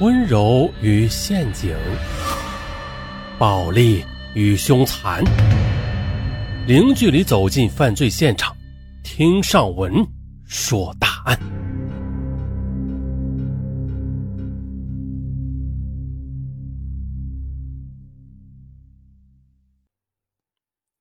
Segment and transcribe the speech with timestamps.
[0.00, 1.72] 温柔与陷阱，
[3.38, 5.22] 暴力与凶残，
[6.66, 8.56] 零距离走进犯罪现场，
[9.04, 10.04] 听上文
[10.44, 11.38] 说大案。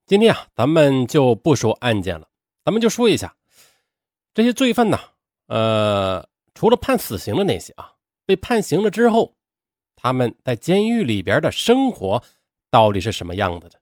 [0.05, 2.28] 今天啊，咱们就不说案件了，
[2.64, 3.36] 咱们就说一下
[4.36, 5.00] 这些罪犯呢，
[5.48, 7.89] 呃，除了判死刑的那些啊。
[8.25, 9.35] 被判刑了之后，
[9.95, 12.23] 他们在监狱里边的生活
[12.69, 13.79] 到底是什么样子的？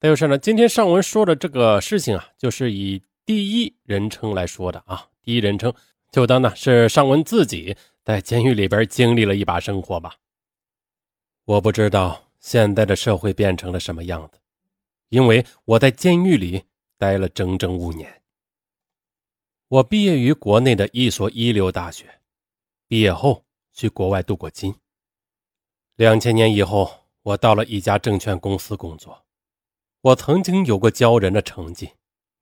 [0.00, 5.08] 再就是呢，今天上文说的这个事情啊，就是以第一人称来说的啊。
[5.22, 5.74] 第一人称
[6.10, 10.16] 就当呢是上文自己在监狱里边经历了一把生活吧。
[11.44, 14.38] 我不知道现在的社会变成了什么样子，
[15.08, 16.62] 因为我在监狱里
[16.96, 18.22] 待了整整五年。
[19.68, 22.17] 我毕业于国内的一所一流大学。
[22.88, 24.74] 毕业后去国外镀过金。
[25.96, 29.26] 两千年以后，我到了一家证券公司工作。
[30.00, 31.90] 我曾经有过骄人的成绩，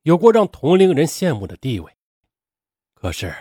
[0.03, 1.93] 有过让同龄人羡慕的地位。
[2.95, 3.34] 可是，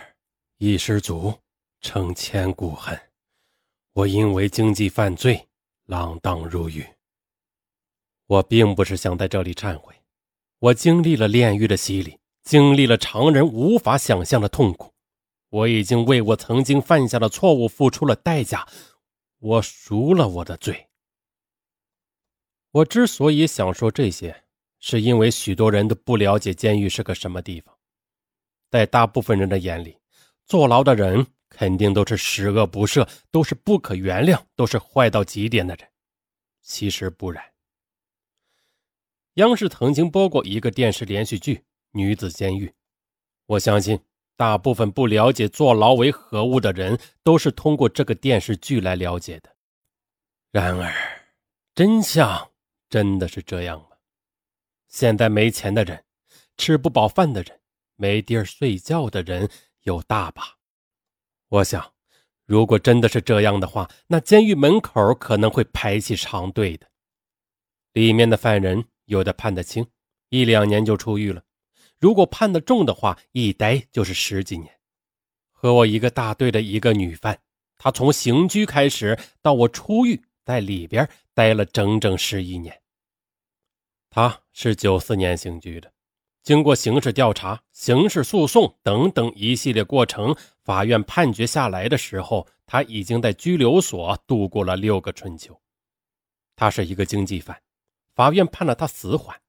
[0.58, 1.34] 一失足
[1.82, 3.00] 成千古恨。
[3.94, 5.48] 我因为经济犯罪
[5.88, 6.84] 锒铛入狱。
[8.26, 9.94] 我并不是想在这里忏悔。
[10.58, 14.95] 我经历了炼狱的洗礼，经历了常人无法想象的痛苦。
[15.56, 18.68] 我已经为我曾经犯下的错误付出了代价，
[19.40, 20.90] 我赎了我的罪。
[22.72, 24.44] 我之所以想说这些，
[24.80, 27.74] 是因为许多人都不了解监狱是个什么地方。
[28.70, 29.98] 在大部分人的眼里，
[30.46, 35.90] 坐牢的人肯定都是十恶不赦，都是不可原谅，都是坏到极点的人。
[36.64, 37.42] 其实不然。
[39.36, 41.56] 央视曾经播过一个电视连续剧
[41.92, 42.68] 《女子监狱》，
[43.46, 43.98] 我相信。
[44.38, 49.56] 大部分不了解坐牢为何物的人，都是通过这个电视剧来了解的。
[50.52, 50.94] 然而，
[51.74, 52.52] 真相
[52.90, 53.88] 真的是这样吗？
[54.88, 56.04] 现在没钱的人，
[56.58, 57.60] 吃不饱饭的人，
[57.96, 59.50] 没地儿睡觉的人
[59.84, 60.58] 有大把。
[61.50, 61.94] 我想，
[62.46, 66.88] 如果真的是这样的话，那监狱门口可能会排起长队的。
[67.94, 69.86] 里面的犯人有的判得轻，
[70.30, 71.42] 一两年就出狱了。
[72.00, 74.72] 如果判得重的话，一待就是十几年。
[75.52, 77.40] 和我一个大队的一个女犯，
[77.78, 82.82] 她从刑拘开始到我出狱，在里边待了整整十一年。
[84.10, 85.92] 她是九四年刑拘的，
[86.44, 95.60] 经过刑事调查、刑事诉讼等等一系列过程，法院判决下来的时候，她已经在拘留所度过了六个春秋。
[96.56, 97.62] 她是一个经济犯，
[98.14, 99.42] 法院判了她死缓。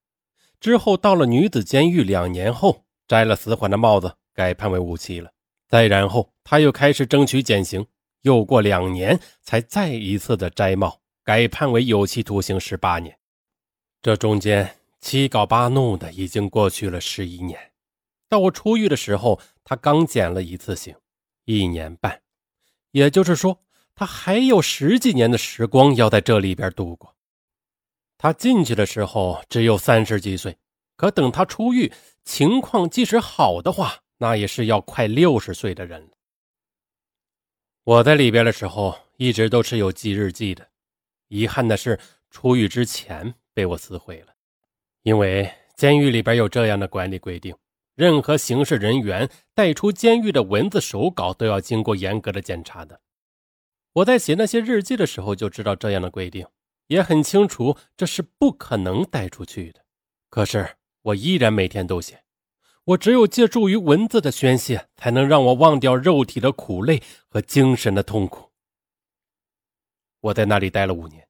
[0.59, 5.31] 之后到了女子监狱，两年后摘了死缓的帽子，改判为无期了。
[5.67, 7.85] 再然后，他又开始争取减刑，
[8.21, 13.17] 又过两年才再一次的摘帽，改判为有期徒刑十八年。
[14.01, 17.59] 这中间七搞八弄的，已经过去了十一年。
[18.29, 20.95] 到我出狱的时候，他刚减了一次刑，
[21.43, 22.21] 一年半，
[22.91, 23.59] 也就是说，
[23.93, 27.13] 他还有十几年的时光要在这里边度过。
[28.17, 30.57] 他进去的时候只有三十几岁，
[30.95, 31.91] 可等他出狱，
[32.23, 36.09] 情况即使好的话，那也是要快六十岁的人了。
[37.83, 40.67] 我在里边的时候一直都是有记日记的，
[41.27, 41.99] 遗憾的是
[42.31, 44.33] 出狱之前被我撕毁了，
[45.03, 47.55] 因为监狱里边有这样的管理规定：
[47.95, 52.99] 任何刑事人员带出监狱的文字手稿都要经过严格的检查的。
[53.93, 56.45] 我在写那些日记的时候就知道这样的规定。
[56.87, 59.85] 也很清楚，这是不可能带出去的。
[60.29, 62.23] 可是我依然每天都写，
[62.83, 68.51] 我只有借助于文字的宣泄，才能让我忘掉肉体的苦累和精神的痛苦。
[70.21, 71.27] 我在那里待了五年，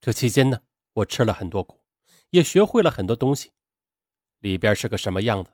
[0.00, 0.60] 这期间呢，
[0.92, 1.80] 我吃了很多苦，
[2.30, 3.52] 也学会了很多东西。
[4.40, 5.50] 里边是个什么样子？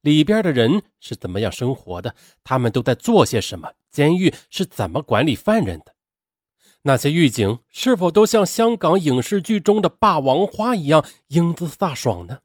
[0.00, 2.14] 里边的人是怎么样生活的？
[2.42, 3.72] 他们都在做些什么？
[3.90, 5.93] 监狱是怎么管理犯人的？
[6.86, 12.40] 那些狱警是否都像香港影视剧中的霸王花一样英姿飒爽呢？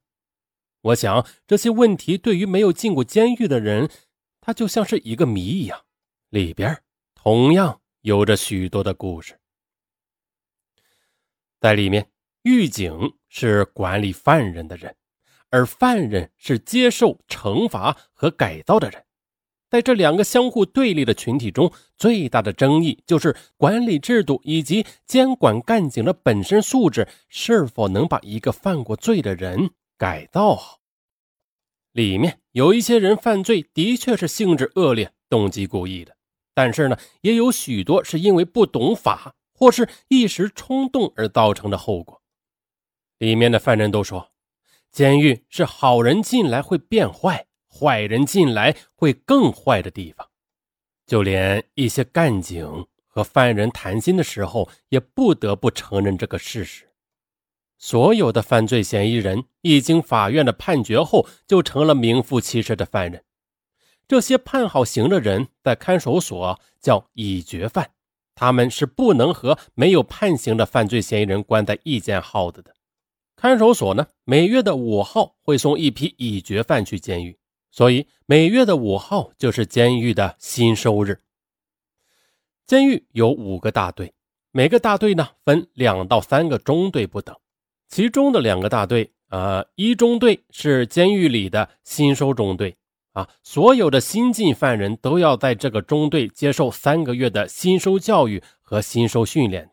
[0.82, 3.92] 我想这些问题对于没有进过监狱的人，
[4.40, 5.84] 他就像是一个谜一样，
[6.30, 6.82] 里边
[7.14, 9.38] 同样有着许多的故事。
[11.60, 12.10] 在里面，
[12.44, 14.96] 狱警是管理犯人的人，
[15.50, 19.04] 而犯人是接受惩罚和改造的人。
[19.70, 30.80] 在这两个相互对立的群体中，最大的争议就是管理制度以及监管干警的本身素质是否能把一个犯过罪的人改造好。
[31.92, 36.16] 里面有一些人犯罪的确是性质恶劣、动机故意的，
[36.54, 42.22] 但是呢，也有许多是因为不懂法或是一时冲动而造成的后果。
[43.18, 44.32] 里面的犯人都说，
[44.92, 50.28] 监狱是好人进来会变坏，坏人进来会更坏的地方。
[51.06, 56.90] 就连一些干警和犯人谈心的时候，也不得不承认这个事实。
[57.78, 63.24] 所有的犯罪嫌疑人一经法院的判决后，就成了名副其实的犯人。
[64.08, 67.92] 这些判好刑的人在看守所叫已决犯，
[68.36, 72.76] 他们是不能和没有判刑的犯罪嫌疑人关在一间号子的。
[73.36, 77.40] 看守所呢，每月的五号会送一批已决犯去监狱，
[77.72, 81.20] 所以每月的五号就是监狱的新收日。
[82.66, 84.14] 监狱有五个大队，
[84.52, 87.36] 每个大队呢分两到三个中队不等，
[87.88, 92.76] 其中的两个大队，呃，一中队是监狱里的新收中队。
[93.14, 99.72] 啊，所有的新进犯人都要在这个中队接受三个月的新收教育和新收训练。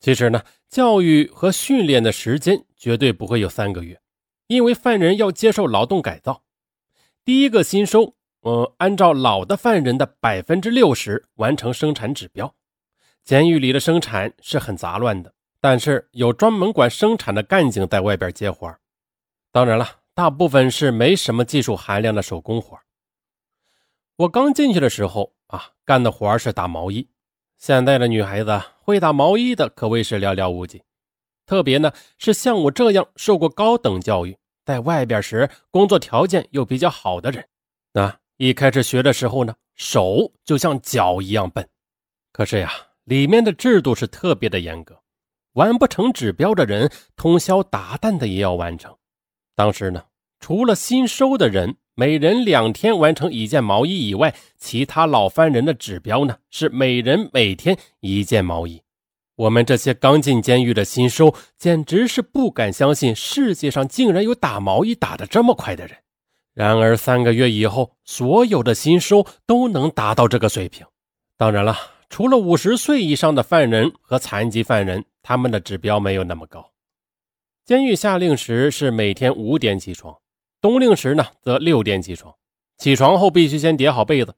[0.00, 4.00] 其实呢，教育和训练的时间绝对不会有三个月，
[4.48, 6.42] 因为犯人要接受劳动改造。
[7.26, 12.54] 第一个新收，呃，按照老的犯人的百分之六十完成生产指标。
[13.24, 18.72] 监狱里的生产是很杂乱的，但是有专门管生产的干警在外边接活
[19.50, 19.88] 当然了。
[20.14, 22.78] 大部分是没什么技术含量的手工活。
[24.18, 27.08] 我刚进去的时候啊，干的活是打毛衣。
[27.58, 30.84] 现在的女孩子会打毛衣的可谓是寥寥无几，
[31.44, 37.46] 特别呢是像我这样受过高等教育，在外边时工作条件又比较好的人。
[37.92, 41.66] 那一开始学的时候呢，手就像脚一样笨。
[42.32, 42.70] 可是呀，
[43.04, 45.00] 里面的制度是特别的严格，
[45.52, 48.94] 完不成指标的人，通宵达旦的也要完成。
[49.54, 50.06] 当时呢，
[50.40, 58.82] 除了新收的人每人两天完成一件毛衣以外，其他老犯人的指标呢是每人每天一件毛衣。
[59.36, 65.96] 我们这些刚进监狱的新收，简直是不敢相信世界上竟然有打毛衣打得这么快的人。
[66.54, 70.86] 然而三个月以后，所有的新收都能达到这个水平。
[71.36, 71.76] 当然了，
[72.08, 76.72] 除了五十岁以上的犯人和残疾犯人，他们的指标没有那么高。
[77.66, 80.16] 监狱夏令时是每天五点起床，
[80.62, 82.34] 冬令时呢则六点起床。
[82.78, 84.34] 起床后必须先叠好被子，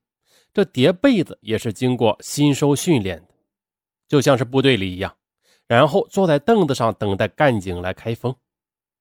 [0.53, 3.28] 这叠被子也是经过新收训练的，
[4.09, 5.15] 就像是部队里一样。
[5.67, 8.35] 然后坐在凳子上等待干警来开封，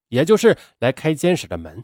[0.10, 1.84] 也就是来开监室的门。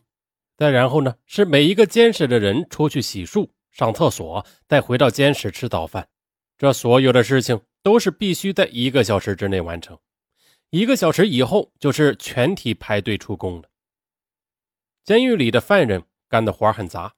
[0.58, 6.08] 再然后呢，是每一个监室的人出去洗漱、上厕所，再回到监室吃早饭。
[6.58, 9.98] 这所有的事情都是必须在一个小时之内完成。
[10.70, 13.70] 一个小时以后，就是全体排队出宫了。
[15.04, 17.14] 监狱里的犯人干的活很杂，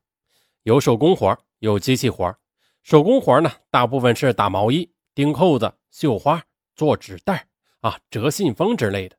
[0.64, 2.38] 有手工活，有机器活。
[2.84, 6.44] 手工活呢，大部分是打毛衣、钉扣子、绣花、
[6.76, 7.48] 做纸袋
[7.80, 9.16] 啊、折信封之类的。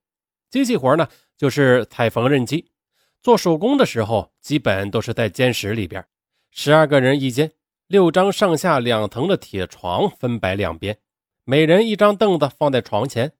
[0.50, 2.70] 机器活呢，就是踩缝纫机。
[3.23, 6.06] 做手工的时候，基本都是在监室里边，
[6.50, 7.50] 十二个人一间，
[7.87, 10.99] 六张上下两层的铁床分摆两边，
[11.44, 13.32] 每人一张凳子放在床前。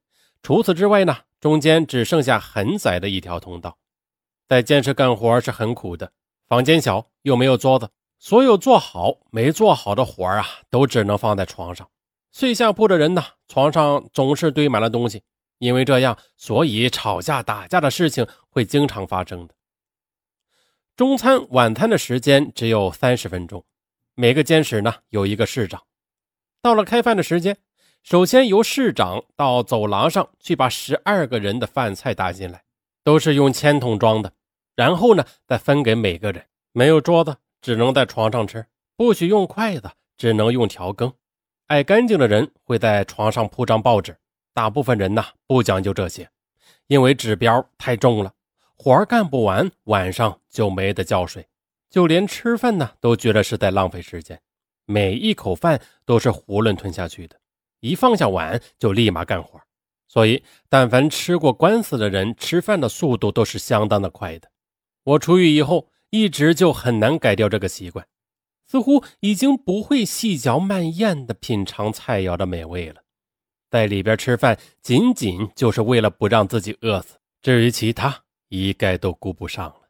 [0.43, 3.77] 除此之外呢，中间只剩下很窄的一条通道。
[4.49, 6.11] 在监室干活是很苦的，
[6.49, 11.87] 房间小又没有桌子，所有做好没做好的活啊，都只能放在床上。
[12.39, 15.23] 睡下铺的人呢，床上总是堆满了东西，
[15.57, 19.55] 因为这样，所以吵架打架的事情会经常发生的。
[20.97, 23.65] 中餐晚餐的时间只有三十分钟，
[24.15, 25.83] 每个监室呢有一个市长，
[26.61, 27.57] 到了开饭的时间。
[28.03, 32.65] 首先由市长到走廊上去把十二个人的饭菜打进来，
[33.03, 34.31] 都是用铅桶装的。
[34.75, 36.45] 然后呢，再分给每个人。
[36.73, 38.61] 没有桌子，只能在床上吃；
[38.95, 41.11] 不许用筷子，只能用调羹。
[41.67, 44.17] 爱干净的人会在床上铺张报纸。
[44.55, 46.31] 大部分人呢不讲究这些，
[46.87, 48.33] 因为指标太重了，
[48.77, 51.47] 活干不完，晚上就没得觉睡。
[51.91, 54.41] 就连吃饭呢都觉得是在浪费时间，
[54.85, 57.37] 每一口饭都是囫囵吞下去的。
[57.81, 59.61] 一放下碗就立马干活，
[60.07, 64.49] 所以但凡吃过官司的人，吃饭的速度都是相当的快的。
[65.03, 68.07] 我出狱以后，一直就很难改掉这个习惯，
[68.77, 72.97] 似乎已经不会细嚼慢咽的品尝菜肴的美味了。
[73.71, 79.86] 在里边吃饭，仅仅就是为了不让自己饿死，至于其他，一概都顾不上了。